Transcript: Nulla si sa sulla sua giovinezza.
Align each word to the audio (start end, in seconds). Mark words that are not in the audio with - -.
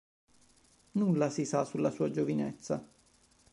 Nulla 0.93 1.29
si 1.29 1.45
sa 1.45 1.63
sulla 1.63 1.91
sua 1.91 2.09
giovinezza. 2.09 2.83